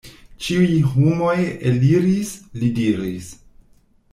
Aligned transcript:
Ĉiuj 0.45 0.77
homoj 0.93 1.35
eliris, 1.73 2.33
li 2.63 2.73
diris. 2.81 3.29